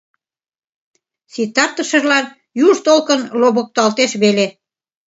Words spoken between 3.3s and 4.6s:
ловыкалтеш веле.